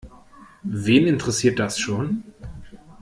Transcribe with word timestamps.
Wen 0.63 1.05
interessiert 1.05 1.59
das 1.59 1.77
schon? 1.77 2.23